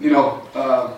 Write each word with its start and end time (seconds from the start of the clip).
you 0.00 0.10
know, 0.10 0.42
uh, 0.54 0.96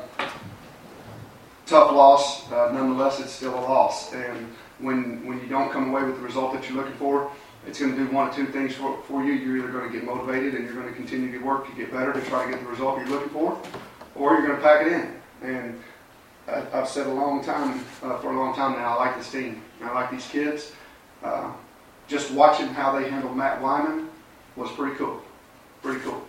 tough 1.66 1.92
loss. 1.92 2.50
Uh, 2.50 2.70
nonetheless, 2.72 3.20
it's 3.20 3.32
still 3.32 3.54
a 3.54 3.60
loss. 3.60 4.12
And 4.12 4.54
when 4.78 5.26
when 5.26 5.40
you 5.40 5.46
don't 5.46 5.70
come 5.70 5.90
away 5.90 6.02
with 6.02 6.16
the 6.16 6.22
result 6.22 6.52
that 6.54 6.68
you're 6.68 6.78
looking 6.78 6.96
for, 6.96 7.30
it's 7.66 7.80
going 7.80 7.96
to 7.96 7.98
do 7.98 8.10
one 8.12 8.28
or 8.28 8.32
two 8.32 8.46
things 8.46 8.74
for, 8.74 9.02
for 9.08 9.24
you. 9.24 9.32
You're 9.32 9.58
either 9.58 9.72
going 9.72 9.90
to 9.90 9.92
get 9.92 10.04
motivated 10.04 10.54
and 10.54 10.64
you're 10.64 10.74
going 10.74 10.88
to 10.88 10.94
continue 10.94 11.36
to 11.36 11.44
work 11.44 11.68
to 11.68 11.74
get 11.74 11.92
better 11.92 12.12
to 12.12 12.20
try 12.22 12.44
to 12.44 12.50
get 12.50 12.60
the 12.60 12.68
result 12.68 12.98
you're 12.98 13.08
looking 13.08 13.30
for, 13.30 13.60
or 14.14 14.32
you're 14.34 14.46
going 14.46 14.56
to 14.56 14.62
pack 14.62 14.86
it 14.86 14.92
in. 14.92 15.14
And 15.42 15.82
I, 16.48 16.64
I've 16.72 16.88
said 16.88 17.06
a 17.06 17.12
long 17.12 17.44
time 17.44 17.84
uh, 18.02 18.18
for 18.18 18.32
a 18.32 18.36
long 18.36 18.54
time 18.54 18.72
now. 18.72 18.96
I 18.96 19.06
like 19.06 19.16
this 19.16 19.30
team. 19.30 19.62
I 19.82 19.92
like 19.92 20.10
these 20.10 20.26
kids. 20.28 20.72
Uh, 21.22 21.52
just 22.08 22.30
watching 22.30 22.68
how 22.68 22.96
they 22.96 23.10
handled 23.10 23.36
Matt 23.36 23.60
Wyman 23.60 24.08
was 24.54 24.70
pretty 24.72 24.96
cool. 24.96 25.20
Pretty 25.82 26.00
cool. 26.00 26.22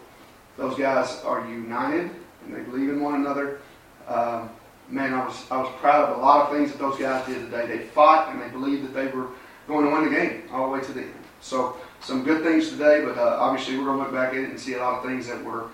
Those 0.57 0.75
guys 0.75 1.21
are 1.23 1.47
united 1.47 2.09
and 2.48 2.55
they 2.55 2.61
believe 2.70 2.89
in 2.89 3.02
one 3.02 3.16
another. 3.16 3.59
Um, 4.07 4.50
man, 4.89 5.14
I 5.14 5.25
was 5.25 5.46
I 5.51 5.57
was 5.57 5.69
proud 5.79 6.10
of 6.10 6.18
a 6.18 6.21
lot 6.21 6.47
of 6.47 6.55
things 6.55 6.71
that 6.71 6.79
those 6.79 6.97
guys 6.97 7.25
did 7.28 7.39
today. 7.50 7.68
They 7.68 7.79
fought 7.79 8.33
and 8.33 8.42
they 8.42 8.50
believed 8.50 8.86
that 8.86 8.93
they 8.93 9.07
were 9.07 9.28
going 9.68 9.86
to 9.86 9.92
win 9.92 10.05
the 10.05 10.11
game 10.11 10.43
all 10.52 10.68
the 10.68 10.74
way 10.74 10.82
to 10.82 10.93
the 10.93 11.02
end. 11.02 11.14
So 11.41 11.78
some 12.00 12.24
good 12.24 12.43
things 12.43 12.69
today, 12.69 13.04
but 13.04 13.18
uh, 13.18 13.38
obviously 13.39 13.78
we're 13.78 13.86
going 13.86 13.97
to 13.97 14.04
look 14.04 14.14
back 14.14 14.29
at 14.29 14.39
it 14.39 14.50
and 14.50 14.60
see 14.60 14.74
a 14.74 14.79
lot 14.79 15.00
of 15.00 15.05
things 15.05 15.28
that 15.28 15.43
were, 15.43 15.69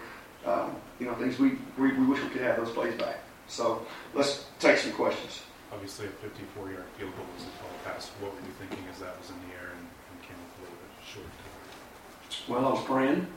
um, 0.45 0.75
you 0.99 1.05
know, 1.05 1.13
things 1.15 1.39
we, 1.39 1.57
we, 1.77 1.93
we 1.93 2.05
wish 2.05 2.21
we 2.21 2.29
could 2.29 2.41
have 2.41 2.57
those 2.57 2.71
plays 2.71 2.95
back. 2.95 3.19
So 3.47 3.85
let's 4.13 4.45
take 4.59 4.77
some 4.77 4.93
questions. 4.93 5.43
Obviously, 5.71 6.07
a 6.07 6.09
54-yard 6.09 6.85
field 6.97 7.15
goal 7.15 7.25
was 7.35 7.45
a 7.45 7.59
tall 7.59 7.69
pass. 7.85 8.09
What 8.19 8.33
were 8.33 8.41
you 8.41 8.53
thinking 8.59 8.85
as 8.91 8.99
that 8.99 9.17
was 9.19 9.29
in 9.29 9.35
the 9.47 9.55
air 9.55 9.71
and, 9.71 9.87
and 10.11 10.21
came 10.21 10.37
up 10.37 10.51
a 10.57 10.61
little 10.63 10.77
bit 10.77 10.91
short? 11.05 12.47
Well, 12.47 12.65
I 12.65 12.73
was 12.73 12.83
praying, 12.85 13.27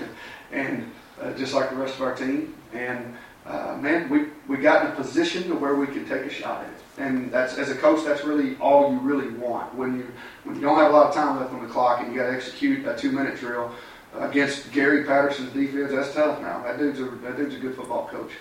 and 0.52 0.90
uh, 1.22 1.32
just 1.34 1.54
like 1.54 1.70
the 1.70 1.76
rest 1.76 1.94
of 1.94 2.02
our 2.02 2.14
team, 2.14 2.54
and 2.72 3.14
uh, 3.46 3.76
man, 3.80 4.08
we 4.08 4.26
we 4.48 4.56
got 4.56 4.84
in 4.84 4.92
a 4.92 4.94
position 4.94 5.44
to 5.44 5.54
where 5.54 5.74
we 5.74 5.86
could 5.86 6.06
take 6.06 6.22
a 6.22 6.30
shot 6.30 6.64
at 6.64 6.70
it. 6.70 6.74
And 6.98 7.30
that's 7.32 7.58
as 7.58 7.70
a 7.70 7.74
coach, 7.74 8.04
that's 8.04 8.24
really 8.24 8.56
all 8.58 8.92
you 8.92 8.98
really 8.98 9.28
want 9.30 9.74
when 9.74 9.96
you 9.98 10.06
when 10.44 10.56
you 10.56 10.62
don't 10.62 10.76
have 10.76 10.90
a 10.90 10.94
lot 10.94 11.06
of 11.08 11.14
time 11.14 11.40
left 11.40 11.52
on 11.52 11.62
the 11.62 11.68
clock 11.68 12.00
and 12.00 12.12
you 12.12 12.18
got 12.18 12.26
to 12.28 12.34
execute 12.34 12.86
a 12.86 12.96
two-minute 12.96 13.38
drill 13.38 13.72
against 14.18 14.70
Gary 14.72 15.04
Patterson's 15.04 15.52
defense. 15.52 15.90
That's 15.90 16.14
tough. 16.14 16.40
Now 16.40 16.62
that 16.62 16.78
dude's 16.78 17.00
a 17.00 17.04
that 17.04 17.36
dude's 17.36 17.54
a 17.54 17.58
good 17.58 17.74
football 17.74 18.08
coach. 18.08 18.32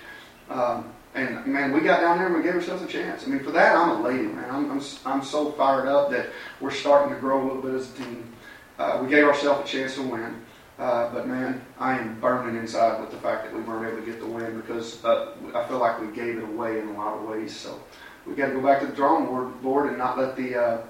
Um, 0.50 0.92
and 1.14 1.46
man, 1.46 1.74
we 1.74 1.82
got 1.82 2.02
down 2.02 2.18
there 2.18 2.28
and 2.28 2.36
we 2.36 2.44
gave 2.44 2.56
ourselves 2.56 2.84
a 2.84 2.88
chance. 2.88 3.26
I 3.26 3.28
mean, 3.28 3.44
for 3.44 3.52
that, 3.52 3.76
I'm 3.76 4.00
elated, 4.00 4.34
man. 4.34 4.50
I'm, 4.50 4.72
I'm, 4.72 4.82
I'm 5.06 5.24
so 5.24 5.52
fired 5.52 5.88
up 5.88 6.10
that 6.12 6.28
we're 6.62 6.72
starting 6.72 7.14
to 7.14 7.20
grow 7.20 7.42
a 7.42 7.46
little 7.46 7.62
bit 7.62 7.74
as 7.74 7.92
a 7.92 7.96
team. 7.96 8.34
Uh, 8.80 9.00
we 9.04 9.10
gave 9.10 9.26
ourselves 9.26 9.70
a 9.70 9.72
chance 9.72 9.96
to 9.96 10.04
win. 10.04 10.42
Uh, 10.80 11.12
but 11.14 11.28
man, 11.28 11.62
I 11.80 11.98
am 11.98 12.20
burning 12.20 12.56
inside 12.60 13.00
with 13.00 13.12
the 13.12 13.18
fact 13.18 13.46
that 13.46 13.54
we 13.54 13.62
weren't 13.62 13.88
able 13.88 14.04
to 14.04 14.06
get 14.06 14.20
the 14.20 14.26
win 14.26 14.60
because 14.60 15.04
uh, 15.06 15.34
I 15.54 15.68
feel 15.68 15.78
like 15.78 16.02
we 16.02 16.08
gave 16.08 16.38
it 16.38 16.44
away 16.44 16.80
in 16.80 16.88
a 16.88 16.94
lot 16.94 17.18
of 17.18 17.28
ways. 17.28 17.56
So 17.56 17.80
we 18.26 18.34
got 18.34 18.48
to 18.48 18.54
go 18.54 18.62
back 18.62 18.80
to 18.82 18.88
the 18.88 18.96
drawing 18.96 19.26
board, 19.26 19.62
board 19.62 19.90
and 19.90 19.98
not 19.98 20.18
let 20.18 20.36
the, 20.36 20.60
uh, 20.60 20.82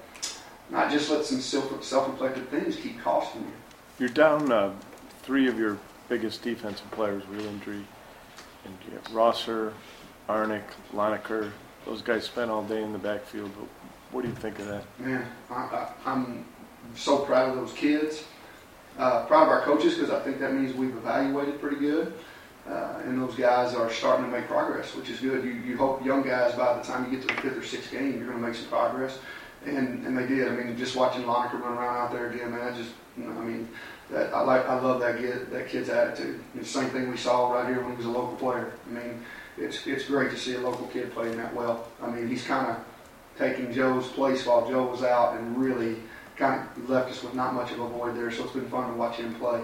not 0.69 0.91
just 0.91 1.09
let 1.09 1.25
some 1.25 1.41
self, 1.41 1.83
self-inflicted 1.83 2.49
things 2.49 2.75
keep 2.77 3.01
costing 3.01 3.41
you. 3.41 3.51
You're 3.99 4.09
down 4.09 4.51
uh, 4.51 4.73
three 5.23 5.47
of 5.47 5.59
your 5.59 5.77
biggest 6.07 6.41
defensive 6.41 6.89
players 6.91 7.27
with 7.27 7.45
injury, 7.45 7.85
and 8.65 8.77
you 8.87 8.93
have 8.93 9.13
Rosser, 9.13 9.73
Arnick, 10.29 10.63
Loneker. 10.93 11.51
Those 11.85 12.01
guys 12.01 12.25
spent 12.25 12.49
all 12.51 12.63
day 12.63 12.81
in 12.81 12.93
the 12.93 12.99
backfield. 12.99 13.51
What 14.11 14.21
do 14.21 14.27
you 14.27 14.35
think 14.35 14.59
of 14.59 14.67
that? 14.67 14.83
Man, 14.99 15.25
I, 15.49 15.53
I, 15.53 15.89
I'm 16.05 16.45
so 16.95 17.19
proud 17.19 17.49
of 17.49 17.55
those 17.55 17.73
kids. 17.73 18.23
Uh, 18.97 19.25
proud 19.25 19.43
of 19.43 19.49
our 19.49 19.61
coaches 19.61 19.95
because 19.95 20.09
I 20.09 20.19
think 20.19 20.39
that 20.39 20.53
means 20.53 20.75
we've 20.75 20.95
evaluated 20.95 21.59
pretty 21.59 21.77
good. 21.77 22.13
Uh, 22.67 23.01
and 23.05 23.19
those 23.19 23.35
guys 23.35 23.73
are 23.73 23.89
starting 23.91 24.25
to 24.25 24.31
make 24.31 24.47
progress, 24.47 24.95
which 24.95 25.09
is 25.09 25.19
good. 25.19 25.43
You, 25.43 25.51
you 25.51 25.77
hope 25.77 26.05
young 26.05 26.21
guys 26.21 26.53
by 26.53 26.77
the 26.77 26.83
time 26.83 27.05
you 27.05 27.17
get 27.17 27.27
to 27.27 27.35
the 27.35 27.41
fifth 27.41 27.57
or 27.57 27.65
sixth 27.65 27.91
game, 27.91 28.17
you're 28.17 28.27
going 28.27 28.39
to 28.39 28.47
make 28.47 28.55
some 28.55 28.67
progress. 28.67 29.17
And, 29.65 30.05
and 30.05 30.17
they 30.17 30.27
did. 30.27 30.47
I 30.47 30.51
mean, 30.51 30.77
just 30.77 30.95
watching 30.95 31.23
Loneker 31.23 31.59
run 31.59 31.77
around 31.77 31.97
out 31.97 32.11
there 32.11 32.29
again, 32.29 32.51
man, 32.51 32.73
I 32.73 32.77
just, 32.77 32.91
you 33.17 33.25
know, 33.25 33.39
I 33.39 33.43
mean, 33.43 33.67
that, 34.11 34.33
I 34.33 34.41
like, 34.41 34.67
I 34.67 34.79
love 34.79 34.99
that 35.01 35.17
kid, 35.17 35.49
that 35.51 35.69
kid's 35.69 35.89
attitude. 35.89 36.39
It's 36.55 36.71
the 36.71 36.81
same 36.81 36.89
thing 36.89 37.09
we 37.09 37.17
saw 37.17 37.51
right 37.51 37.67
here 37.67 37.81
when 37.81 37.91
he 37.91 37.97
was 37.97 38.05
a 38.05 38.09
local 38.09 38.35
player. 38.35 38.73
I 38.87 38.93
mean, 38.93 39.23
it's, 39.57 39.85
it's 39.87 40.05
great 40.05 40.31
to 40.31 40.37
see 40.37 40.55
a 40.55 40.59
local 40.59 40.87
kid 40.87 41.11
playing 41.13 41.37
that 41.37 41.55
well. 41.55 41.87
I 42.01 42.09
mean, 42.09 42.27
he's 42.27 42.43
kind 42.43 42.67
of 42.67 42.77
taking 43.37 43.73
Joe's 43.73 44.07
place 44.07 44.45
while 44.45 44.69
Joe 44.69 44.85
was 44.85 45.03
out 45.03 45.37
and 45.37 45.57
really 45.57 45.97
kind 46.37 46.61
of 46.61 46.70
left 46.91 47.09
us 47.09 47.23
with 47.23 47.33
not 47.33 47.53
much 47.53 47.71
of 47.71 47.79
a 47.79 47.87
void 47.87 48.15
there. 48.15 48.29
So 48.29 48.43
it's 48.43 48.53
been 48.53 48.69
fun 48.69 48.91
to 48.91 48.97
watch 48.97 49.15
him 49.15 49.33
play. 49.35 49.61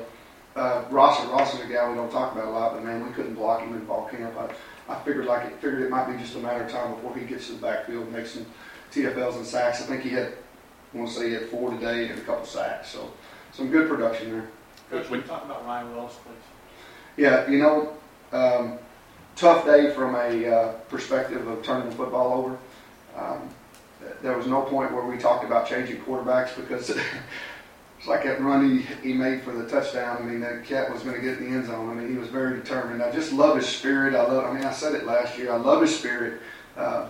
Uh, 0.56 0.84
Ross, 0.90 1.24
Ross 1.28 1.54
is 1.54 1.60
a 1.60 1.72
guy 1.72 1.88
we 1.88 1.96
don't 1.96 2.12
talk 2.12 2.32
about 2.32 2.48
a 2.48 2.50
lot, 2.50 2.74
but 2.74 2.84
man, 2.84 3.06
we 3.06 3.14
couldn't 3.14 3.36
block 3.36 3.62
him 3.62 3.76
in 3.76 3.86
fall 3.86 4.08
camp. 4.08 4.34
I, 4.38 4.92
I 4.92 5.00
figured 5.04 5.26
like 5.26 5.46
it 5.46 5.54
figured 5.62 5.82
it 5.82 5.92
might 5.92 6.12
be 6.12 6.18
just 6.18 6.36
a 6.36 6.40
matter 6.40 6.64
of 6.64 6.72
time 6.72 6.96
before 6.96 7.16
he 7.16 7.26
gets 7.26 7.48
to 7.48 7.54
the 7.54 7.62
backfield 7.62 8.06
and 8.06 8.14
makes 8.14 8.32
some 8.32 8.46
TFLs 8.92 9.36
and 9.36 9.46
sacks. 9.46 9.84
I 9.84 9.86
think 9.86 10.02
he 10.02 10.10
had, 10.10 10.34
I 10.94 10.98
want 10.98 11.10
to 11.10 11.16
say 11.16 11.28
he 11.28 11.34
had 11.34 11.50
four 11.50 11.70
today 11.70 12.10
and 12.10 12.18
a 12.18 12.24
couple 12.24 12.46
sacks. 12.46 12.90
So 12.90 13.12
some 13.52 13.70
good 13.70 13.88
production 13.88 14.32
there. 14.32 14.48
Coach, 14.90 15.10
when 15.10 15.20
you 15.20 15.28
talk 15.28 15.46
about 15.46 15.66
Ryan 15.66 15.94
Willis, 15.96 16.16
please. 16.24 17.24
Yeah, 17.24 17.48
you 17.50 17.60
know, 17.60 17.94
um, 18.32 18.80
tough 19.36 19.66
day 19.66 19.92
from 19.94 20.16
a 20.16 20.48
uh, 20.48 20.72
perspective 20.90 21.46
of 21.46 21.62
turning 21.62 21.90
the 21.90 21.96
football 21.96 22.34
over. 22.34 22.58
Um, 23.16 23.50
there 24.22 24.38
was 24.38 24.48
no 24.48 24.62
point 24.62 24.94
where 24.94 25.06
we 25.06 25.18
talked 25.18 25.44
about 25.44 25.68
changing 25.68 25.98
quarterbacks 26.02 26.56
because 26.56 26.90
it's 27.98 28.08
like 28.08 28.24
that 28.24 28.42
run 28.42 28.70
he, 28.70 28.82
he 29.08 29.14
made 29.14 29.44
for 29.44 29.52
the 29.52 29.68
touchdown. 29.70 30.18
I 30.18 30.26
mean, 30.26 30.40
that 30.42 30.66
cat 30.66 30.92
was 30.92 31.04
going 31.04 31.16
to 31.16 31.22
get 31.22 31.38
in 31.38 31.50
the 31.50 31.58
end 31.58 31.68
zone. 31.68 31.90
I 31.90 31.94
mean, 31.94 32.10
he 32.12 32.18
was 32.18 32.30
very 32.30 32.58
determined. 32.58 33.02
I 33.02 33.12
just 33.12 33.32
love 33.32 33.58
his 33.58 33.68
spirit. 33.68 34.16
I 34.16 34.24
love. 34.24 34.46
I 34.46 34.54
mean, 34.54 34.64
I 34.64 34.74
said 34.74 34.96
it 34.96 35.06
last 35.06 35.38
year. 35.38 35.52
I 35.52 35.58
love 35.58 35.82
his 35.82 35.98
spirit. 35.98 36.42
Uh, 36.76 37.10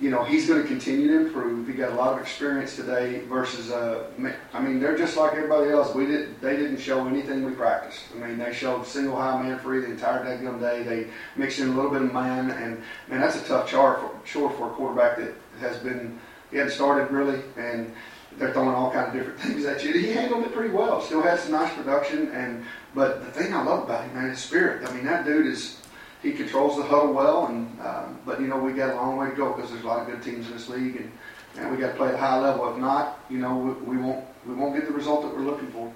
you 0.00 0.08
know, 0.08 0.24
he's 0.24 0.48
going 0.48 0.62
to 0.62 0.66
continue 0.66 1.08
to 1.08 1.26
improve. 1.26 1.68
He 1.68 1.74
got 1.74 1.92
a 1.92 1.94
lot 1.94 2.14
of 2.14 2.20
experience 2.20 2.74
today 2.74 3.20
versus, 3.20 3.70
uh, 3.70 4.06
I 4.54 4.60
mean, 4.60 4.80
they're 4.80 4.96
just 4.96 5.16
like 5.16 5.34
everybody 5.34 5.70
else. 5.70 5.94
We 5.94 6.06
did, 6.06 6.40
they 6.40 6.56
didn't 6.56 6.78
show 6.78 7.06
anything 7.06 7.44
we 7.44 7.52
practiced. 7.52 8.04
I 8.14 8.26
mean, 8.26 8.38
they 8.38 8.52
showed 8.54 8.86
single 8.86 9.16
high 9.16 9.42
man 9.42 9.58
free 9.58 9.80
the 9.80 9.90
entire 9.90 10.24
day. 10.24 10.82
They 10.82 11.08
mixed 11.36 11.58
in 11.58 11.68
a 11.68 11.72
little 11.72 11.90
bit 11.90 12.00
of 12.00 12.14
man, 12.14 12.50
and 12.50 12.82
man, 13.08 13.20
that's 13.20 13.36
a 13.36 13.44
tough 13.44 13.68
chore 13.68 13.98
for, 13.98 14.26
chore 14.26 14.50
for 14.52 14.70
a 14.70 14.74
quarterback 14.74 15.18
that 15.18 15.34
has 15.60 15.76
been, 15.78 16.18
he 16.50 16.56
hadn't 16.56 16.72
started 16.72 17.10
really, 17.10 17.42
and 17.58 17.92
they're 18.38 18.52
throwing 18.52 18.74
all 18.74 18.90
kind 18.90 19.08
of 19.08 19.12
different 19.12 19.38
things 19.40 19.66
at 19.66 19.84
you. 19.84 19.92
He 19.92 20.12
handled 20.12 20.44
it 20.44 20.54
pretty 20.54 20.72
well. 20.72 21.02
Still 21.02 21.20
had 21.20 21.38
some 21.38 21.52
nice 21.52 21.74
production, 21.74 22.30
and 22.32 22.64
but 22.94 23.24
the 23.24 23.30
thing 23.32 23.52
I 23.52 23.62
love 23.62 23.84
about 23.84 24.04
him, 24.04 24.14
man, 24.14 24.30
is 24.30 24.38
spirit. 24.38 24.88
I 24.88 24.94
mean, 24.94 25.04
that 25.04 25.26
dude 25.26 25.46
is 25.46 25.79
he 26.22 26.32
controls 26.32 26.76
the 26.76 26.82
huddle 26.82 27.12
well, 27.12 27.46
and 27.46 27.80
um, 27.80 28.18
but 28.26 28.40
you 28.40 28.46
know 28.46 28.58
we 28.58 28.72
got 28.72 28.90
a 28.90 28.96
long 28.96 29.16
way 29.16 29.30
to 29.30 29.36
go 29.36 29.52
because 29.52 29.70
there's 29.70 29.84
a 29.84 29.86
lot 29.86 30.00
of 30.00 30.06
good 30.06 30.22
teams 30.22 30.46
in 30.46 30.52
this 30.52 30.68
league, 30.68 30.96
and, 30.96 31.12
and 31.56 31.70
we 31.70 31.78
got 31.78 31.92
to 31.92 31.94
play 31.94 32.08
at 32.08 32.14
a 32.14 32.18
high 32.18 32.38
level. 32.38 32.70
If 32.72 32.78
not, 32.78 33.20
you 33.30 33.38
know 33.38 33.56
we, 33.56 33.96
we 33.96 34.02
won't 34.02 34.24
we 34.46 34.54
won't 34.54 34.74
get 34.74 34.86
the 34.86 34.92
result 34.92 35.22
that 35.22 35.34
we're 35.34 35.44
looking 35.44 35.68
for. 35.68 35.92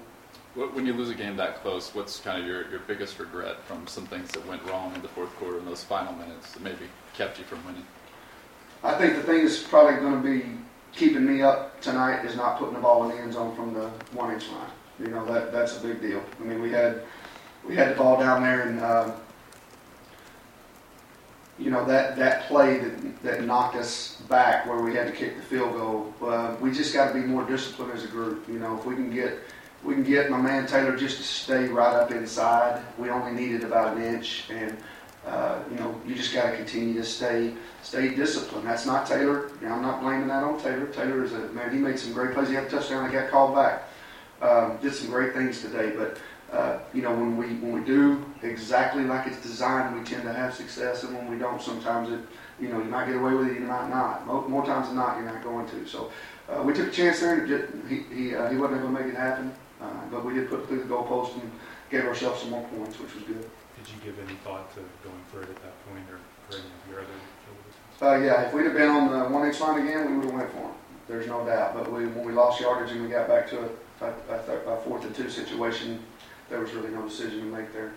When 0.55 0.85
you 0.85 0.93
lose 0.93 1.09
a 1.09 1.15
game 1.15 1.35
that 1.35 1.61
close, 1.61 1.93
what's 1.93 2.21
kind 2.21 2.39
of 2.41 2.47
your, 2.47 2.69
your 2.69 2.79
biggest 2.79 3.19
regret 3.19 3.61
from 3.65 3.85
some 3.87 4.05
things 4.05 4.31
that 4.31 4.47
went 4.47 4.63
wrong 4.63 4.95
in 4.95 5.01
the 5.01 5.09
fourth 5.09 5.35
quarter 5.35 5.59
in 5.59 5.65
those 5.65 5.83
final 5.83 6.13
minutes 6.13 6.53
that 6.53 6.61
maybe 6.61 6.85
kept 7.13 7.37
you 7.37 7.43
from 7.43 7.65
winning? 7.65 7.85
I 8.81 8.97
think 8.97 9.17
the 9.17 9.23
thing 9.23 9.43
that's 9.43 9.61
probably 9.61 9.99
going 9.99 10.23
to 10.23 10.27
be 10.27 10.45
keeping 10.93 11.25
me 11.25 11.41
up 11.41 11.81
tonight 11.81 12.23
is 12.23 12.37
not 12.37 12.57
putting 12.57 12.75
the 12.75 12.79
ball 12.79 13.03
in 13.03 13.17
the 13.17 13.21
end 13.21 13.33
zone 13.33 13.53
from 13.53 13.73
the 13.73 13.87
one 14.13 14.33
inch 14.33 14.47
line. 14.47 14.69
You 14.97 15.07
know 15.07 15.25
that 15.25 15.51
that's 15.51 15.77
a 15.77 15.81
big 15.81 16.01
deal. 16.01 16.23
I 16.39 16.43
mean 16.43 16.61
we 16.61 16.71
had 16.71 17.01
we 17.67 17.75
had 17.75 17.91
the 17.91 17.95
ball 17.95 18.17
down 18.17 18.41
there 18.41 18.61
and. 18.61 18.79
Uh, 18.79 19.11
you 21.57 21.71
know 21.71 21.85
that 21.85 22.15
that 22.17 22.43
play 22.47 22.79
that 22.79 23.23
that 23.23 23.43
knocked 23.43 23.75
us 23.75 24.21
back 24.27 24.65
where 24.65 24.81
we 24.81 24.93
had 24.93 25.07
to 25.07 25.13
kick 25.13 25.37
the 25.37 25.43
field 25.43 25.73
goal. 25.73 26.13
Uh, 26.21 26.55
we 26.59 26.71
just 26.71 26.93
got 26.93 27.07
to 27.07 27.13
be 27.13 27.21
more 27.21 27.45
disciplined 27.45 27.91
as 27.93 28.03
a 28.03 28.07
group. 28.07 28.47
You 28.47 28.59
know, 28.59 28.77
if 28.77 28.85
we 28.85 28.95
can 28.95 29.13
get 29.13 29.39
we 29.83 29.93
can 29.93 30.03
get 30.03 30.29
my 30.29 30.41
man 30.41 30.67
Taylor 30.67 30.95
just 30.97 31.17
to 31.17 31.23
stay 31.23 31.67
right 31.67 31.95
up 31.95 32.11
inside. 32.11 32.81
We 32.97 33.09
only 33.09 33.31
needed 33.31 33.63
about 33.63 33.95
an 33.95 34.03
inch, 34.03 34.49
and 34.49 34.75
uh, 35.25 35.59
you 35.71 35.77
know 35.77 35.99
you 36.05 36.15
just 36.15 36.33
got 36.33 36.51
to 36.51 36.57
continue 36.57 36.95
to 36.95 37.03
stay 37.03 37.53
stay 37.83 38.13
disciplined. 38.13 38.67
That's 38.67 38.85
not 38.85 39.05
Taylor. 39.05 39.51
You 39.61 39.67
know, 39.67 39.75
I'm 39.75 39.81
not 39.81 40.01
blaming 40.01 40.27
that 40.27 40.43
on 40.43 40.59
Taylor. 40.59 40.87
Taylor 40.87 41.23
is 41.23 41.33
a 41.33 41.39
man. 41.49 41.71
He 41.71 41.77
made 41.77 41.99
some 41.99 42.13
great 42.13 42.33
plays. 42.33 42.49
He 42.49 42.55
had 42.55 42.65
a 42.65 42.69
touchdown. 42.69 43.09
He 43.09 43.15
got 43.15 43.29
called 43.29 43.55
back. 43.55 43.83
Um, 44.41 44.77
did 44.81 44.93
some 44.93 45.09
great 45.09 45.33
things 45.33 45.61
today, 45.61 45.93
but 45.95 46.17
uh, 46.55 46.79
you 46.93 47.01
know, 47.01 47.11
when 47.11 47.35
we 47.37 47.47
when 47.55 47.73
we 47.73 47.81
do 47.81 48.23
exactly 48.41 49.03
like 49.03 49.27
it's 49.27 49.41
designed, 49.41 49.97
we 49.97 50.05
tend 50.05 50.23
to 50.23 50.33
have 50.33 50.53
success, 50.53 51.03
and 51.03 51.15
when 51.17 51.29
we 51.29 51.37
don't, 51.37 51.61
sometimes 51.61 52.09
it, 52.09 52.19
you 52.59 52.69
know, 52.69 52.77
you 52.77 52.85
might 52.85 53.07
get 53.07 53.17
away 53.17 53.33
with 53.33 53.47
it, 53.49 53.55
you 53.55 53.59
might 53.61 53.89
not. 53.89 54.25
More, 54.25 54.47
more 54.47 54.65
times 54.65 54.87
than 54.87 54.95
not, 54.95 55.17
you're 55.17 55.25
not 55.25 55.43
going 55.43 55.67
to. 55.67 55.85
So 55.85 56.11
uh, 56.49 56.63
we 56.63 56.73
took 56.73 56.87
a 56.87 56.91
chance 56.91 57.19
there, 57.19 57.39
and 57.39 57.47
just, 57.47 57.65
he 57.89 57.97
he, 58.15 58.35
uh, 58.35 58.49
he 58.49 58.55
wasn't 58.55 58.79
able 58.79 58.93
to 58.93 59.03
make 59.03 59.13
it 59.13 59.17
happen, 59.17 59.51
uh, 59.81 59.85
but 60.09 60.23
we 60.23 60.33
did 60.33 60.49
put 60.49 60.67
through 60.67 60.79
the 60.79 60.89
goalpost 60.93 61.33
and 61.33 61.51
gave 61.91 62.05
ourselves 62.05 62.41
some 62.41 62.51
more 62.51 62.63
points, 62.69 62.97
which 62.99 63.13
was 63.13 63.23
good. 63.23 63.41
Did 63.41 63.85
you 63.91 63.99
give 64.03 64.17
any 64.25 64.37
thought 64.45 64.73
to 64.75 64.79
going 65.03 65.25
for 65.31 65.43
it 65.43 65.49
at 65.49 65.61
that 65.61 65.75
point, 65.89 66.05
or 66.09 66.19
for 66.49 66.57
any 66.57 66.65
of 66.65 66.89
your 66.89 66.99
other? 67.01 67.19
Uh, 68.01 68.19
yeah, 68.23 68.47
if 68.47 68.53
we'd 68.53 68.65
have 68.65 68.73
been 68.73 68.89
on 68.89 69.11
the 69.11 69.29
one 69.29 69.47
inch 69.47 69.59
line 69.59 69.85
again, 69.85 70.09
we 70.09 70.17
would 70.17 70.25
have 70.25 70.33
went 70.33 70.51
for 70.51 70.65
it. 70.69 70.75
There's 71.07 71.27
no 71.27 71.45
doubt. 71.45 71.75
But 71.75 71.91
we, 71.91 72.07
when 72.07 72.25
we 72.25 72.33
lost 72.33 72.59
yardage 72.59 72.91
and 72.91 73.03
we 73.03 73.09
got 73.09 73.27
back 73.27 73.49
to 73.51 73.59
a, 73.59 74.05
a, 74.05 74.09
a, 74.33 74.73
a 74.73 74.81
fourth 74.81 75.05
and 75.05 75.15
two 75.15 75.29
situation, 75.29 76.03
there 76.49 76.59
was 76.59 76.73
really 76.73 76.89
no 76.89 77.03
decision 77.03 77.39
to 77.39 77.45
make 77.45 77.73
there. 77.73 77.93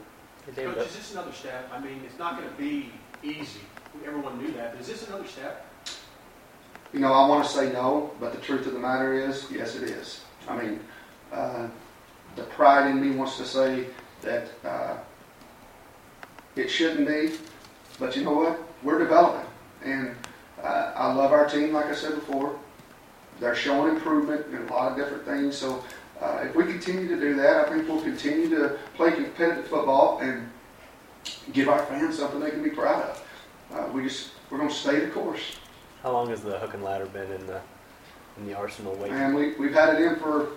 David, 0.55 0.77
Coach, 0.77 0.87
is 0.87 0.97
this 0.97 1.12
another 1.12 1.33
step? 1.33 1.71
I 1.73 1.81
mean, 1.81 2.00
it's 2.06 2.19
not 2.19 2.39
going 2.39 2.49
to 2.49 2.56
be 2.56 2.91
easy. 3.23 3.61
Everyone 4.06 4.39
knew 4.39 4.50
that. 4.53 4.73
But 4.73 4.81
is 4.81 4.89
this 4.89 5.06
another 5.09 5.27
step? 5.27 5.67
You 6.93 7.00
know, 7.00 7.12
I 7.12 7.29
want 7.29 7.45
to 7.45 7.50
say 7.50 7.71
no, 7.73 8.12
but 8.19 8.33
the 8.33 8.41
truth 8.41 8.67
of 8.67 8.73
the 8.73 8.79
matter 8.79 9.12
is, 9.12 9.47
yes, 9.50 9.77
it 9.77 9.83
is. 9.83 10.23
I 10.49 10.56
mean, 10.56 10.81
uh, 11.33 11.69
the 12.37 12.45
pride 12.45 12.91
in 12.91 13.00
me 13.00 13.15
wants 13.15 13.37
to 13.37 13.45
say 13.45 13.87
that 14.23 14.49
uh, 14.65 14.97
it 16.56 16.69
shouldn't 16.69 17.06
be, 17.06 17.33
but 17.99 18.17
you 18.17 18.25
know 18.25 18.33
what? 18.33 18.62
We're 18.83 18.99
developing, 18.99 19.47
and 19.85 20.15
uh, 20.62 20.93
I 20.94 21.12
love 21.12 21.33
our 21.33 21.49
team. 21.49 21.75
Like 21.75 21.87
I 21.87 21.94
said 21.94 22.15
before, 22.15 22.59
they're 23.39 23.55
showing 23.55 23.94
improvement 23.94 24.47
in 24.47 24.67
a 24.67 24.73
lot 24.73 24.93
of 24.93 24.97
different 24.97 25.25
things. 25.25 25.56
So 25.56 25.85
uh, 26.20 26.44
if 26.44 26.55
we 26.55 26.65
continue 26.65 27.09
to 27.09 27.20
do 27.20 27.35
that, 27.37 27.67
I 27.67 27.69
think 27.69 27.88
we'll 27.88 28.03
continue 28.03 28.49
to 28.50 28.79
play 28.94 29.12
competitive 29.12 29.69
football 29.69 30.20
and 30.20 30.50
give 31.53 31.69
our 31.69 31.85
fans 31.87 32.19
something 32.19 32.41
they 32.41 32.50
can 32.50 32.62
be 32.62 32.70
proud 32.70 33.03
of. 33.03 33.25
Uh, 33.73 33.88
we 33.93 34.03
just 34.03 34.31
we're 34.50 34.59
going 34.59 34.70
to 34.70 34.75
stay 34.75 35.00
the 35.00 35.11
course. 35.11 35.59
how 36.03 36.12
long 36.12 36.31
has 36.31 36.43
the 36.43 36.59
hook 36.59 36.75
and 36.75 36.82
ladder 36.82 37.06
been 37.06 37.31
in 37.31 37.47
the 37.47 37.61
in 38.38 38.47
the 38.47 38.56
Arsenal 38.56 38.94
weight? 38.94 39.12
And 39.12 39.35
we, 39.35 39.55
we've 39.55 39.75
had 39.75 39.94
it 39.94 40.00
in 40.00 40.17
for, 40.17 40.50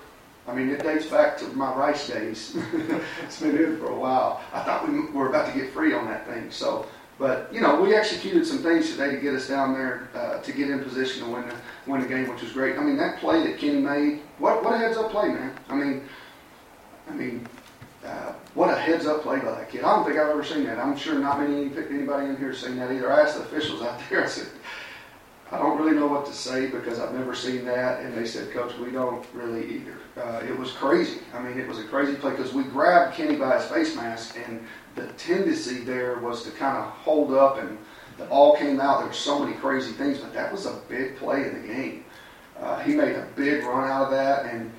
I 0.47 0.53
mean, 0.53 0.69
it 0.69 0.83
dates 0.83 1.07
back 1.07 1.37
to 1.39 1.45
my 1.49 1.73
Rice 1.73 2.07
days. 2.07 2.55
it's 3.23 3.41
been 3.41 3.57
in 3.57 3.77
for 3.77 3.89
a 3.89 3.95
while. 3.95 4.41
I 4.53 4.63
thought 4.63 4.87
we 4.87 5.09
were 5.11 5.29
about 5.29 5.51
to 5.51 5.59
get 5.59 5.73
free 5.73 5.93
on 5.93 6.05
that 6.05 6.25
thing. 6.27 6.49
So, 6.51 6.85
but 7.21 7.53
you 7.53 7.61
know, 7.61 7.79
we 7.79 7.93
executed 7.93 8.47
some 8.47 8.63
things 8.63 8.89
today 8.89 9.11
to 9.11 9.17
get 9.17 9.35
us 9.35 9.47
down 9.47 9.73
there 9.75 10.09
uh, 10.15 10.39
to 10.39 10.51
get 10.51 10.71
in 10.71 10.83
position 10.83 11.23
to 11.23 11.29
win 11.29 11.47
the 11.47 11.55
win 11.85 12.01
the 12.01 12.07
game, 12.07 12.27
which 12.27 12.41
was 12.41 12.51
great. 12.51 12.79
I 12.79 12.81
mean, 12.81 12.97
that 12.97 13.19
play 13.19 13.45
that 13.45 13.59
Kenny 13.59 13.79
made, 13.79 14.21
what 14.39 14.63
what 14.63 14.73
a 14.73 14.79
heads 14.79 14.97
up 14.97 15.11
play, 15.11 15.27
man. 15.27 15.53
I 15.69 15.75
mean, 15.75 16.01
I 17.07 17.13
mean, 17.13 17.47
uh, 18.03 18.33
what 18.55 18.75
a 18.75 18.75
heads 18.75 19.05
up 19.05 19.21
play 19.21 19.37
by 19.37 19.51
that 19.51 19.69
kid. 19.69 19.83
I 19.83 19.95
don't 19.95 20.03
think 20.03 20.17
I've 20.17 20.29
ever 20.29 20.43
seen 20.43 20.63
that. 20.63 20.79
I'm 20.79 20.97
sure 20.97 21.19
not 21.19 21.39
many 21.39 21.65
anybody 21.91 22.25
in 22.25 22.37
here 22.37 22.49
has 22.49 22.57
seen 22.57 22.77
that 22.77 22.91
either. 22.91 23.13
I 23.13 23.21
asked 23.21 23.37
the 23.37 23.43
officials 23.43 23.83
out 23.83 24.01
there. 24.09 24.23
I 24.23 24.27
said. 24.27 24.47
I 25.51 25.57
don't 25.57 25.77
really 25.77 25.97
know 25.97 26.07
what 26.07 26.25
to 26.27 26.33
say 26.33 26.67
because 26.67 26.99
I've 26.99 27.13
never 27.13 27.35
seen 27.35 27.65
that. 27.65 28.01
And 28.01 28.15
they 28.15 28.25
said, 28.25 28.51
Coach, 28.51 28.77
we 28.77 28.89
don't 28.89 29.25
really 29.33 29.75
either. 29.75 29.97
Uh, 30.15 30.41
it 30.47 30.57
was 30.57 30.71
crazy. 30.71 31.19
I 31.33 31.41
mean, 31.41 31.59
it 31.59 31.67
was 31.67 31.77
a 31.77 31.83
crazy 31.83 32.15
play 32.15 32.31
because 32.31 32.53
we 32.53 32.63
grabbed 32.63 33.15
Kenny 33.15 33.35
by 33.35 33.57
his 33.57 33.65
face 33.69 33.95
mask, 33.95 34.37
and 34.47 34.65
the 34.95 35.07
tendency 35.13 35.79
there 35.79 36.19
was 36.19 36.43
to 36.43 36.51
kind 36.51 36.77
of 36.77 36.85
hold 36.85 37.33
up, 37.33 37.57
and 37.57 37.77
the 38.17 38.25
ball 38.25 38.55
came 38.55 38.79
out. 38.79 38.99
There 38.99 39.07
were 39.07 39.13
so 39.13 39.39
many 39.39 39.53
crazy 39.57 39.91
things, 39.91 40.19
but 40.19 40.33
that 40.33 40.51
was 40.51 40.65
a 40.65 40.79
big 40.87 41.17
play 41.17 41.43
in 41.43 41.61
the 41.61 41.67
game. 41.67 42.05
Uh, 42.57 42.79
he 42.79 42.95
made 42.95 43.15
a 43.15 43.27
big 43.35 43.63
run 43.63 43.89
out 43.89 44.05
of 44.05 44.11
that, 44.11 44.45
and 44.45 44.71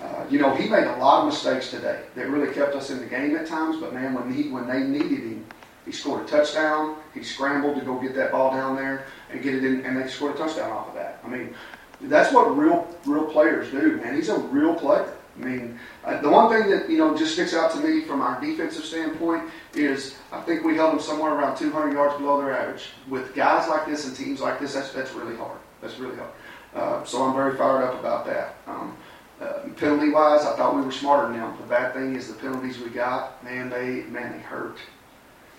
uh, 0.00 0.24
you 0.30 0.38
know 0.38 0.54
he 0.54 0.68
made 0.68 0.84
a 0.84 0.96
lot 0.98 1.20
of 1.20 1.26
mistakes 1.26 1.70
today 1.70 2.02
that 2.14 2.28
really 2.28 2.52
kept 2.52 2.74
us 2.76 2.90
in 2.90 2.98
the 3.00 3.06
game 3.06 3.34
at 3.36 3.46
times. 3.46 3.78
But 3.80 3.92
man, 3.92 4.14
when 4.14 4.32
he 4.32 4.50
when 4.50 4.68
they 4.68 4.84
needed 4.84 5.20
him, 5.20 5.46
he 5.84 5.92
scored 5.92 6.24
a 6.24 6.28
touchdown. 6.28 6.96
He 7.14 7.22
scrambled 7.22 7.78
to 7.78 7.84
go 7.84 8.00
get 8.00 8.14
that 8.14 8.32
ball 8.32 8.52
down 8.52 8.76
there 8.76 9.06
and 9.30 9.42
get 9.42 9.54
it 9.54 9.64
in, 9.64 9.84
and 9.84 9.96
they 9.96 10.08
scored 10.08 10.34
a 10.34 10.38
touchdown 10.38 10.70
off 10.70 10.88
of 10.88 10.94
that. 10.94 11.20
I 11.24 11.28
mean, 11.28 11.54
that's 12.02 12.32
what 12.32 12.56
real 12.56 12.86
real 13.04 13.24
players 13.26 13.70
do, 13.70 13.96
man. 13.96 14.14
He's 14.14 14.28
a 14.28 14.38
real 14.38 14.74
player. 14.74 15.12
I 15.34 15.44
mean, 15.44 15.78
uh, 16.04 16.20
the 16.20 16.28
one 16.28 16.52
thing 16.52 16.70
that 16.70 16.90
you 16.90 16.98
know 16.98 17.16
just 17.16 17.34
sticks 17.34 17.54
out 17.54 17.70
to 17.72 17.78
me 17.78 18.02
from 18.02 18.20
our 18.20 18.40
defensive 18.40 18.84
standpoint 18.84 19.50
is 19.74 20.16
I 20.30 20.40
think 20.42 20.64
we 20.64 20.76
held 20.76 20.92
them 20.92 21.00
somewhere 21.00 21.32
around 21.32 21.56
200 21.56 21.92
yards 21.92 22.16
below 22.16 22.40
their 22.40 22.56
average. 22.56 22.90
With 23.08 23.34
guys 23.34 23.68
like 23.68 23.86
this 23.86 24.06
and 24.06 24.16
teams 24.16 24.40
like 24.40 24.60
this, 24.60 24.74
that's 24.74 24.92
that's 24.92 25.12
really 25.12 25.36
hard. 25.36 25.58
That's 25.80 25.98
really 25.98 26.16
hard. 26.16 26.30
Uh, 26.74 27.04
so 27.04 27.22
I'm 27.22 27.34
very 27.34 27.56
fired 27.56 27.84
up 27.84 27.98
about 27.98 28.26
that. 28.26 28.56
Um, 28.66 28.96
uh, 29.40 29.68
penalty 29.76 30.10
wise, 30.10 30.44
I 30.44 30.56
thought 30.56 30.76
we 30.76 30.82
were 30.82 30.92
smarter 30.92 31.28
than 31.28 31.40
them. 31.40 31.56
The 31.60 31.66
bad 31.66 31.94
thing 31.94 32.14
is 32.14 32.28
the 32.28 32.34
penalties 32.34 32.78
we 32.78 32.90
got, 32.90 33.42
man, 33.44 33.70
they 33.70 34.02
man 34.04 34.32
they 34.32 34.38
hurt. 34.38 34.78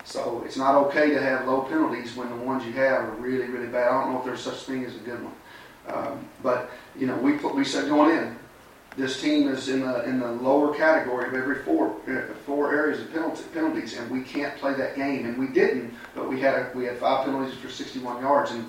So 0.04 0.42
it's 0.44 0.56
not 0.56 0.74
okay 0.86 1.10
to 1.10 1.20
have 1.20 1.46
low 1.46 1.62
penalties 1.62 2.14
when 2.14 2.28
the 2.28 2.36
ones 2.36 2.64
you 2.64 2.72
have 2.72 3.04
are 3.04 3.12
really, 3.12 3.46
really 3.48 3.66
bad. 3.68 3.88
I 3.88 4.02
don't 4.02 4.12
know 4.12 4.18
if 4.18 4.24
there's 4.24 4.40
such 4.40 4.62
thing 4.64 4.84
as 4.84 4.94
a 4.94 4.98
good 4.98 5.20
one. 5.22 5.34
Um, 5.88 6.28
but 6.42 6.70
you 6.96 7.06
know, 7.06 7.16
we 7.16 7.32
put, 7.32 7.54
we 7.54 7.64
said 7.64 7.88
going 7.88 8.16
in, 8.16 8.36
this 8.96 9.20
team 9.20 9.48
is 9.48 9.68
in 9.68 9.80
the 9.80 10.04
in 10.04 10.20
the 10.20 10.30
lower 10.30 10.74
category 10.74 11.26
of 11.26 11.34
every 11.34 11.62
four 11.64 11.96
uh, 12.08 12.32
four 12.46 12.72
areas 12.72 13.00
of 13.00 13.12
penalty, 13.12 13.42
penalties, 13.52 13.96
and 13.96 14.08
we 14.10 14.22
can't 14.22 14.56
play 14.58 14.72
that 14.74 14.94
game. 14.94 15.26
And 15.26 15.36
we 15.36 15.48
didn't, 15.48 15.94
but 16.14 16.28
we 16.28 16.40
had 16.40 16.54
a, 16.54 16.70
we 16.74 16.84
had 16.84 16.98
five 16.98 17.24
penalties 17.24 17.58
for 17.58 17.68
61 17.68 18.22
yards, 18.22 18.52
and 18.52 18.64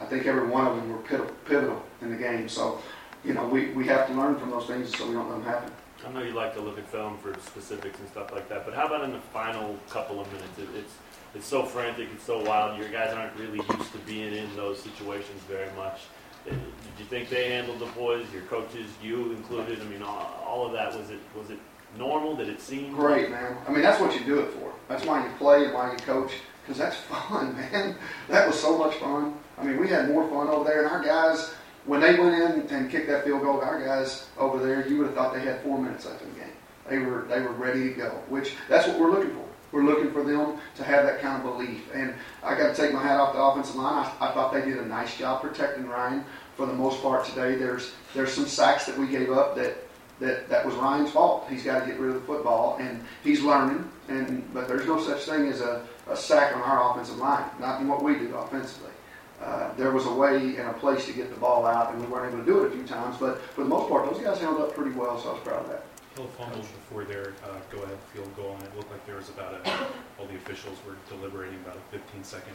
I 0.00 0.06
think 0.06 0.26
every 0.26 0.48
one 0.48 0.66
of 0.66 0.76
them 0.76 0.90
were 0.90 1.28
pivotal 1.44 1.82
in 2.00 2.10
the 2.10 2.16
game. 2.16 2.48
So 2.48 2.80
you 3.24 3.32
know, 3.32 3.46
we, 3.46 3.68
we 3.70 3.86
have 3.86 4.06
to 4.08 4.14
learn 4.14 4.38
from 4.38 4.50
those 4.50 4.66
things 4.66 4.96
so 4.96 5.06
we 5.06 5.14
don't 5.14 5.28
let 5.28 5.36
them 5.36 5.44
happen. 5.44 5.72
I 6.06 6.12
know 6.12 6.22
you 6.22 6.32
like 6.32 6.54
to 6.54 6.60
look 6.60 6.78
at 6.78 6.86
film 6.88 7.18
for 7.18 7.34
specifics 7.40 7.98
and 7.98 8.08
stuff 8.08 8.32
like 8.32 8.48
that, 8.48 8.64
but 8.64 8.74
how 8.74 8.86
about 8.86 9.04
in 9.04 9.12
the 9.12 9.20
final 9.32 9.78
couple 9.88 10.20
of 10.20 10.30
minutes? 10.32 10.58
It, 10.58 10.68
it's 10.76 10.94
it's 11.34 11.46
so 11.46 11.64
frantic, 11.64 12.08
it's 12.14 12.24
so 12.24 12.44
wild. 12.44 12.78
Your 12.78 12.88
guys 12.88 13.12
aren't 13.12 13.34
really 13.36 13.58
used 13.58 13.92
to 13.92 13.98
being 14.06 14.32
in 14.34 14.54
those 14.54 14.80
situations 14.80 15.42
very 15.48 15.70
much. 15.76 16.02
Uh, 16.46 16.50
Did 16.50 16.60
you 16.98 17.04
think 17.06 17.28
they 17.28 17.50
handled 17.50 17.80
the 17.80 17.86
boys, 17.86 18.24
your 18.32 18.42
coaches, 18.42 18.86
you 19.02 19.32
included? 19.32 19.80
I 19.80 19.84
mean, 19.84 20.02
all, 20.02 20.44
all 20.46 20.66
of 20.66 20.72
that 20.74 20.96
was 20.96 21.10
it 21.10 21.18
was 21.36 21.50
it 21.50 21.58
normal? 21.98 22.36
Did 22.36 22.48
it 22.48 22.60
seem 22.60 22.92
Great, 22.92 23.30
man. 23.30 23.56
I 23.66 23.72
mean, 23.72 23.82
that's 23.82 24.00
what 24.00 24.14
you 24.18 24.24
do 24.24 24.40
it 24.40 24.50
for. 24.52 24.72
That's 24.88 25.04
why 25.04 25.24
you 25.24 25.30
play 25.38 25.64
and 25.64 25.74
why 25.74 25.90
you 25.90 25.98
coach, 25.98 26.32
because 26.62 26.78
that's 26.78 26.96
fun, 27.08 27.56
man. 27.56 27.96
That 28.28 28.46
was 28.46 28.60
so 28.60 28.78
much 28.78 28.94
fun. 28.96 29.34
I 29.58 29.64
mean, 29.64 29.80
we 29.80 29.88
had 29.88 30.08
more 30.08 30.28
fun 30.28 30.48
over 30.48 30.64
there, 30.68 30.84
and 30.84 30.90
our 30.90 31.02
guys, 31.02 31.54
when 31.86 32.00
they 32.00 32.18
went 32.18 32.34
in 32.34 32.74
and 32.74 32.90
kicked 32.90 33.08
that 33.08 33.24
field 33.24 33.42
goal, 33.42 33.60
our 33.60 33.84
guys 33.84 34.26
over 34.38 34.64
there, 34.64 34.86
you 34.88 34.98
would 34.98 35.06
have 35.06 35.14
thought 35.14 35.34
they 35.34 35.40
had 35.40 35.60
four 35.62 35.78
minutes 35.78 36.06
left 36.06 36.22
in 36.22 36.32
the 36.32 36.40
game. 36.40 36.48
They 36.88 36.98
were 36.98 37.26
they 37.28 37.40
were 37.40 37.52
ready 37.52 37.90
to 37.90 37.94
go, 37.94 38.10
which 38.28 38.54
that's 38.68 38.86
what 38.86 38.98
we're 38.98 39.10
looking 39.10 39.34
for. 39.34 39.44
We're 39.72 39.84
looking 39.84 40.12
for 40.12 40.22
them 40.22 40.58
to 40.76 40.84
have 40.84 41.04
that 41.04 41.20
kind 41.20 41.36
of 41.36 41.56
belief. 41.56 41.82
And 41.92 42.14
I 42.44 42.56
got 42.56 42.74
to 42.74 42.80
take 42.80 42.92
my 42.92 43.02
hat 43.02 43.18
off 43.18 43.32
the 43.34 43.42
offensive 43.42 43.74
line. 43.74 44.06
I, 44.20 44.28
I 44.28 44.32
thought 44.32 44.52
they 44.52 44.60
did 44.60 44.78
a 44.78 44.86
nice 44.86 45.16
job 45.16 45.42
protecting 45.42 45.88
Ryan 45.88 46.24
for 46.56 46.66
the 46.66 46.72
most 46.72 47.02
part 47.02 47.24
today. 47.24 47.56
There's 47.56 47.92
there's 48.14 48.32
some 48.32 48.46
sacks 48.46 48.86
that 48.86 48.96
we 48.96 49.08
gave 49.08 49.32
up 49.32 49.56
that 49.56 49.76
that 50.20 50.48
that 50.48 50.64
was 50.64 50.74
Ryan's 50.76 51.10
fault. 51.10 51.46
He's 51.50 51.64
got 51.64 51.80
to 51.80 51.86
get 51.86 51.98
rid 51.98 52.14
of 52.14 52.20
the 52.20 52.26
football, 52.26 52.76
and 52.80 53.02
he's 53.22 53.42
learning. 53.42 53.90
And 54.08 54.48
but 54.54 54.68
there's 54.68 54.86
no 54.86 55.02
such 55.02 55.24
thing 55.24 55.48
as 55.48 55.60
a, 55.60 55.84
a 56.08 56.16
sack 56.16 56.54
on 56.54 56.62
our 56.62 56.90
offensive 56.90 57.16
line, 57.16 57.44
not 57.58 57.80
in 57.80 57.88
what 57.88 58.02
we 58.02 58.14
do 58.14 58.34
offensively. 58.36 58.90
Uh, 59.44 59.74
there 59.76 59.90
was 59.92 60.06
a 60.06 60.12
way 60.12 60.56
and 60.56 60.68
a 60.68 60.72
place 60.72 61.04
to 61.04 61.12
get 61.12 61.28
the 61.28 61.36
ball 61.36 61.66
out, 61.66 61.92
and 61.92 62.00
we 62.00 62.06
weren't 62.06 62.32
able 62.32 62.42
to 62.42 62.46
do 62.50 62.64
it 62.64 62.68
a 62.68 62.70
few 62.70 62.86
times. 62.86 63.16
But 63.20 63.42
for 63.52 63.62
the 63.62 63.68
most 63.68 63.90
part, 63.90 64.10
those 64.10 64.22
guys 64.22 64.38
held 64.38 64.58
up 64.60 64.74
pretty 64.74 64.92
well, 64.92 65.20
so 65.20 65.30
I 65.30 65.32
was 65.34 65.42
proud 65.42 65.64
of 65.64 65.68
that. 65.68 65.84
Hill 66.16 66.28
fumbled 66.38 66.62
before 66.62 67.04
their 67.04 67.34
uh, 67.44 67.58
go-ahead 67.70 67.98
field 68.14 68.34
goal, 68.36 68.54
and 68.54 68.62
it 68.62 68.74
looked 68.74 68.90
like 68.90 69.04
there 69.04 69.16
was 69.16 69.28
about 69.28 69.54
a, 69.54 69.70
all 70.18 70.26
the 70.26 70.36
officials 70.36 70.78
were 70.86 70.96
deliberating 71.14 71.58
about 71.66 71.76
a 71.76 71.96
15-second 71.96 72.54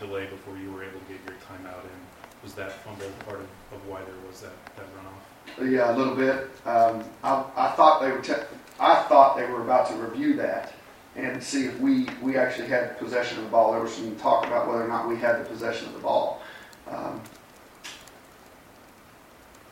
delay 0.00 0.26
before 0.26 0.56
you 0.58 0.72
were 0.72 0.82
able 0.82 0.98
to 0.98 1.06
get 1.06 1.20
your 1.24 1.36
timeout 1.46 1.84
in. 1.84 1.98
Was 2.42 2.54
that 2.54 2.72
fumble 2.82 3.06
part 3.24 3.38
of, 3.38 3.46
of 3.72 3.86
why 3.86 4.00
there 4.02 4.14
was 4.26 4.40
that, 4.40 4.52
that 4.76 4.86
runoff? 4.96 5.70
Yeah, 5.70 5.94
a 5.94 5.96
little 5.96 6.16
bit. 6.16 6.50
Um, 6.66 7.04
I, 7.22 7.44
I 7.56 7.70
thought 7.76 8.00
they 8.00 8.10
were. 8.10 8.20
Te- 8.20 8.48
I 8.80 9.04
thought 9.04 9.36
they 9.36 9.46
were 9.46 9.62
about 9.62 9.88
to 9.90 9.94
review 9.94 10.34
that 10.34 10.74
and 11.16 11.42
see 11.42 11.66
if 11.66 11.78
we 11.80 12.06
we 12.22 12.36
actually 12.36 12.68
had 12.68 12.98
possession 12.98 13.38
of 13.38 13.44
the 13.44 13.50
ball. 13.50 13.72
There 13.72 13.80
was 13.80 13.94
some 13.94 14.14
talk 14.16 14.46
about 14.46 14.68
whether 14.68 14.84
or 14.84 14.88
not 14.88 15.08
we 15.08 15.16
had 15.16 15.40
the 15.40 15.48
possession 15.48 15.88
of 15.88 15.94
the 15.94 16.00
ball. 16.00 16.42
Um, 16.88 17.20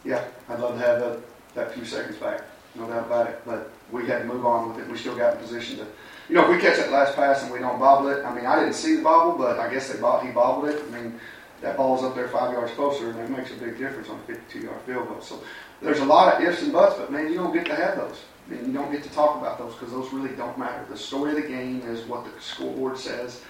yeah, 0.05 0.25
I'd 0.49 0.61
love 0.61 0.79
to 0.79 0.85
have 0.85 1.01
that, 1.01 1.19
that 1.55 1.75
few 1.75 1.85
seconds 1.85 2.17
back, 2.17 2.43
no 2.75 2.87
doubt 2.87 3.07
about 3.07 3.29
it. 3.29 3.43
But 3.45 3.71
we 3.91 4.07
had 4.07 4.21
to 4.21 4.25
move 4.25 4.45
on 4.45 4.69
with 4.69 4.85
it. 4.85 4.91
We 4.91 4.99
still 4.99 5.17
got 5.17 5.35
in 5.35 5.41
position 5.41 5.77
to, 5.79 5.87
you 6.29 6.35
know, 6.35 6.43
if 6.43 6.51
we 6.51 6.61
catch 6.61 6.79
that 6.79 6.91
last 6.91 7.15
pass 7.15 7.43
and 7.43 7.53
we 7.53 7.59
don't 7.59 7.79
bobble 7.79 8.09
it. 8.09 8.25
I 8.25 8.35
mean, 8.35 8.47
I 8.47 8.59
didn't 8.59 8.75
see 8.75 8.97
the 8.97 9.03
bobble, 9.03 9.39
but 9.39 9.59
I 9.59 9.73
guess 9.73 9.89
they 9.89 9.97
he 9.97 10.33
bobbled 10.33 10.69
it. 10.69 10.83
I 10.83 10.91
mean, 10.91 11.21
that 11.61 11.77
ball's 11.77 12.03
up 12.03 12.15
there 12.15 12.29
five 12.29 12.53
yards 12.53 12.73
closer, 12.73 13.11
and 13.11 13.19
that 13.19 13.31
makes 13.31 13.53
a 13.53 13.55
big 13.55 13.79
difference 13.79 14.09
on 14.09 14.19
a 14.19 14.33
52-yard 14.33 14.81
field 14.85 15.09
goal. 15.09 15.21
So 15.21 15.41
there's 15.81 16.01
a 16.01 16.05
lot 16.05 16.35
of 16.35 16.43
ifs 16.43 16.63
and 16.63 16.73
buts, 16.73 16.97
but 16.99 17.13
man, 17.13 17.29
you 17.29 17.37
don't 17.37 17.53
get 17.53 17.67
to 17.67 17.75
have 17.75 17.97
those. 17.97 18.17
I 18.47 18.55
mean, 18.55 18.67
you 18.67 18.73
don't 18.73 18.91
get 18.91 19.03
to 19.05 19.11
talk 19.11 19.37
about 19.37 19.59
those 19.59 19.75
because 19.75 19.93
those 19.93 20.13
really 20.13 20.35
don't 20.35 20.59
matter. 20.59 20.85
The 20.91 20.97
story 20.97 21.31
of 21.31 21.37
the 21.37 21.49
game 21.49 21.83
is 21.83 22.07
what 22.07 22.25
the 22.25 22.41
school 22.41 22.73
board 22.73 22.99
says, 22.99 23.43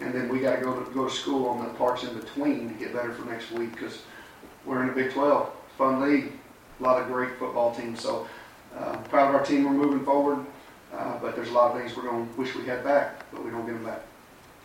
and 0.00 0.12
then 0.12 0.28
we 0.28 0.40
got 0.40 0.56
to 0.56 0.62
go 0.62 0.78
to 0.78 0.90
go 0.92 1.08
to 1.08 1.14
school 1.14 1.48
on 1.48 1.64
the 1.64 1.72
parts 1.74 2.04
in 2.04 2.14
between 2.18 2.68
to 2.68 2.74
get 2.74 2.92
better 2.92 3.12
for 3.12 3.24
next 3.30 3.52
week 3.52 3.72
because 3.72 4.02
we're 4.66 4.80
in 4.82 4.88
the 4.88 4.94
Big 4.94 5.12
12, 5.12 5.50
fun 5.78 6.00
league, 6.00 6.32
a 6.80 6.82
lot 6.82 7.00
of 7.00 7.06
great 7.08 7.38
football 7.38 7.74
teams. 7.74 8.00
So 8.00 8.26
uh, 8.76 8.96
proud 9.08 9.28
of 9.28 9.34
our 9.36 9.44
team. 9.44 9.64
We're 9.64 9.70
moving 9.70 10.04
forward, 10.04 10.44
uh, 10.92 11.18
but 11.20 11.36
there's 11.36 11.48
a 11.48 11.52
lot 11.52 11.70
of 11.70 11.80
things 11.80 11.96
we're 11.96 12.02
going 12.02 12.28
to 12.28 12.34
wish 12.40 12.54
we 12.54 12.64
had 12.64 12.82
back, 12.82 13.30
but 13.30 13.44
we 13.44 13.50
don't 13.50 13.66
get 13.66 13.74
them 13.74 13.84
back. 13.84 14.02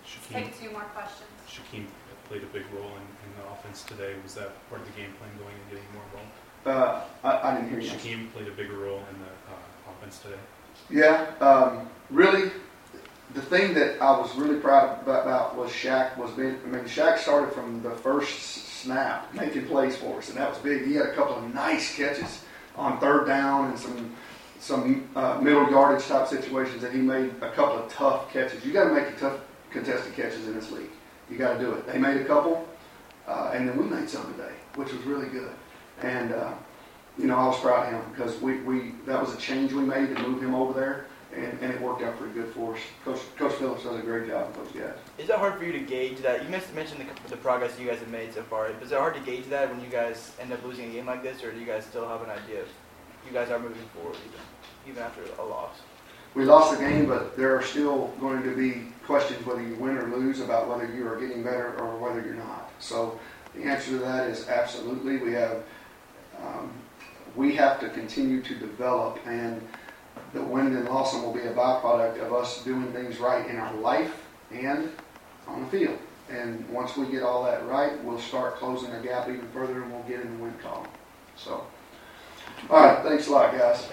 Shaquem, 0.06 0.34
Take 0.34 0.60
two 0.60 0.72
more 0.72 0.82
questions. 0.82 1.30
Shaquem 1.48 1.86
played 2.28 2.44
a 2.44 2.48
big 2.48 2.66
role 2.74 2.90
in, 2.90 3.06
in 3.06 3.30
the 3.38 3.52
offense 3.52 3.84
today. 3.84 4.16
Was 4.24 4.34
that 4.36 4.50
part 4.70 4.82
of 4.82 4.88
the 4.88 4.94
game 4.94 5.12
plan 5.20 5.30
going 5.38 5.54
and 5.54 5.70
getting 5.70 5.86
more 5.94 6.04
involved? 6.06 6.34
Uh, 6.66 7.02
I, 7.24 7.52
I 7.52 7.56
didn't 7.56 7.70
hear 7.70 7.80
you. 7.80 7.90
Shaquem 7.90 8.32
played 8.34 8.48
a 8.48 8.52
bigger 8.52 8.78
role 8.78 8.98
in 8.98 9.20
the 9.20 9.26
uh, 9.26 9.92
offense 9.92 10.20
today. 10.20 10.38
Yeah, 10.90 11.32
um, 11.40 11.88
really, 12.10 12.52
the 13.34 13.42
thing 13.42 13.74
that 13.76 14.02
I 14.02 14.18
was 14.18 14.36
really 14.36 14.60
proud 14.60 15.02
about, 15.04 15.24
about 15.24 15.56
was 15.56 15.72
Shaq 15.72 16.18
was 16.18 16.32
being. 16.32 16.60
I 16.66 16.68
mean, 16.68 16.84
Shaq 16.86 17.18
started 17.18 17.54
from 17.54 17.82
the 17.84 17.92
first 17.92 18.66
snap 18.82 19.34
making 19.34 19.66
plays 19.68 19.96
for 19.96 20.18
us, 20.18 20.30
and 20.30 20.38
that 20.38 20.50
was 20.50 20.58
big. 20.60 20.86
He 20.86 20.96
had 20.96 21.08
a 21.08 21.14
couple 21.14 21.36
of 21.36 21.54
nice 21.54 21.96
catches 21.96 22.44
on 22.76 23.00
third 23.00 23.28
down 23.28 23.70
and 23.70 23.80
some, 23.80 24.16
some 24.60 25.10
uh, 25.16 25.40
middle 25.42 25.70
yardage 25.70 26.06
type 26.06 26.28
situations 26.28 26.82
that 26.82 26.94
he 26.94 27.00
made 27.00 27.32
a 27.42 27.52
couple 27.52 27.78
of 27.78 27.92
tough 27.92 28.32
catches. 28.32 28.66
You 28.66 28.72
got 28.72 28.86
to 28.86 28.94
make 28.94 29.20
tough 29.20 29.40
contested 29.70 30.16
catches 30.16 30.48
in 30.48 30.56
this 30.56 30.72
league. 30.72 30.90
You 31.30 31.38
got 31.38 31.54
to 31.54 31.60
do 31.60 31.74
it. 31.74 31.86
They 31.86 32.00
made 32.00 32.18
a 32.18 32.26
couple, 32.26 32.68
uh, 33.28 33.52
and 33.54 33.68
then 33.68 33.78
we 33.78 33.84
made 33.84 34.10
some 34.10 34.32
today, 34.34 34.54
which 34.76 34.92
was 34.94 35.04
really 35.04 35.28
good. 35.28 35.52
And 36.02 36.32
uh, 36.32 36.54
you 37.18 37.28
know, 37.28 37.36
I 37.38 37.48
was 37.48 37.60
proud 37.60 37.94
of 37.94 38.02
him 38.02 38.12
because 38.12 38.40
we, 38.42 38.62
we 38.62 38.94
that 39.06 39.22
was 39.22 39.34
a 39.34 39.38
change 39.38 39.74
we 39.74 39.82
made 39.82 40.16
to 40.16 40.22
move 40.22 40.42
him 40.42 40.56
over 40.56 40.74
there, 40.74 41.06
and, 41.36 41.60
and 41.62 41.74
it 41.74 41.82
worked 41.82 42.02
out 42.02 42.18
pretty 42.18 42.34
good 42.34 42.54
for 42.54 42.76
us. 42.76 42.80
Coach 43.04 43.20
Coach 43.36 43.54
Phillips 43.54 43.84
does 43.84 44.00
a 44.00 44.02
great 44.02 44.28
job 44.28 44.48
with 44.48 44.74
those 44.74 44.84
guys. 44.84 44.96
Is 45.18 45.30
it 45.30 45.36
hard 45.36 45.58
for 45.58 45.66
you 45.66 45.74
to 45.74 45.80
gauge 45.80 46.20
that? 46.20 46.44
You 46.44 46.50
mentioned 46.50 47.02
the, 47.02 47.30
the 47.30 47.38
progress 47.38 47.78
you 47.80 47.88
guys 47.88 48.00
have 48.00 48.10
made 48.10 48.34
so 48.34 48.44
far. 48.44 48.70
Is 48.82 48.92
it 48.92 48.98
hard 48.98 49.16
to 49.16 49.22
gauge 49.22 49.46
that 49.50 49.70
when 49.70 49.82
you 49.84 49.90
guys 49.90 50.34
end 50.40 50.54
up 50.54 50.64
losing 50.64 50.90
a 50.90 50.94
game 50.94 51.06
like 51.06 51.22
this, 51.22 51.44
or 51.44 51.52
do 51.52 51.60
you 51.60 51.66
guys 51.66 51.86
still 51.86 52.08
have 52.08 52.22
an 52.22 52.30
idea 52.30 52.62
if 52.62 52.70
you 53.28 53.34
guys 53.34 53.50
are 53.52 53.60
moving 53.60 53.84
forward 53.94 54.16
even, 54.26 54.92
even 54.92 55.04
after 55.04 55.22
a 55.40 55.46
loss? 55.46 55.76
We 56.36 56.46
lost 56.46 56.78
the 56.78 56.78
game, 56.78 57.08
but 57.08 57.36
there 57.36 57.58
are 57.58 57.64
still 57.64 58.14
going 58.20 58.44
to 58.44 58.56
be 58.56 58.94
questions 59.06 59.44
whether 59.46 59.62
you 59.62 59.76
win 59.76 59.98
or 59.98 60.08
lose 60.16 60.42
about 60.42 60.70
whether 60.70 60.86
you 60.94 61.08
are 61.08 61.20
getting 61.20 61.44
better 61.44 61.76
or 61.80 61.98
whether 61.98 62.24
you're 62.24 62.36
not. 62.36 62.72
So 62.78 63.20
the 63.56 63.64
answer 63.64 63.92
to 63.92 63.98
that 63.98 64.30
is 64.30 64.48
absolutely. 64.48 65.18
We 65.18 65.34
have 65.34 65.64
um, 66.46 66.72
we 67.36 67.56
have 67.56 67.80
to 67.80 67.90
continue 67.90 68.42
to 68.42 68.56
develop, 68.56 69.20
and 69.26 69.62
the 70.34 70.42
win 70.42 70.76
and 70.76 70.86
loss 70.86 71.14
will 71.14 71.34
be 71.34 71.42
a 71.42 71.54
byproduct 71.54 72.20
of 72.26 72.34
us 72.34 72.64
doing 72.64 72.92
things 72.94 73.18
right 73.20 73.48
in 73.50 73.58
our 73.58 73.74
life 73.76 74.26
and 74.52 74.92
on 75.48 75.62
the 75.62 75.68
field. 75.68 75.98
And 76.30 76.68
once 76.70 76.96
we 76.96 77.08
get 77.08 77.24
all 77.24 77.44
that 77.46 77.66
right, 77.68 78.04
we'll 78.04 78.20
start 78.20 78.58
closing 78.58 78.92
the 78.92 79.00
gap 79.00 79.28
even 79.28 79.48
further, 79.50 79.82
and 79.82 79.92
we'll 79.92 80.04
get 80.04 80.22
in 80.22 80.38
the 80.38 80.44
win 80.44 80.54
column. 80.62 80.88
So, 81.36 81.66
all 82.70 82.86
right, 82.86 83.04
thanks 83.04 83.28
a 83.28 83.32
lot, 83.32 83.52
guys. 83.58 83.90